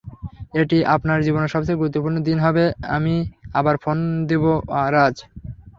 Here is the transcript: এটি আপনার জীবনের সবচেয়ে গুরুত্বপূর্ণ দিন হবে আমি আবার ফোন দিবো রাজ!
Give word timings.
এটি 0.53 0.77
আপনার 0.95 1.19
জীবনের 1.25 1.53
সবচেয়ে 1.53 1.79
গুরুত্বপূর্ণ 1.81 2.17
দিন 2.27 2.37
হবে 2.45 2.63
আমি 2.95 3.15
আবার 3.55 3.75
ফোন 3.83 3.97
দিবো 4.29 4.51
রাজ! 4.91 5.15